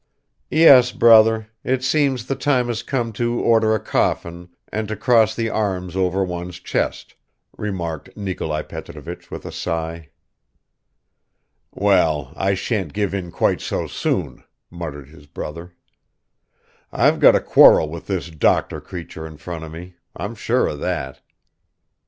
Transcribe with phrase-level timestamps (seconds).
[0.49, 5.35] "Yes, brother; it seems the time has come to order a coffin, and to cross
[5.35, 7.13] the arms over one's chest,"
[7.55, 10.09] remarked Nikolai Petrovich with a sigh.
[11.75, 15.75] "Well, I shan't give in quite so soon," muttered his brother.
[16.91, 20.79] "I've got a quarrel with this doctor creature in front of me, I'm sure of
[20.79, 21.21] that."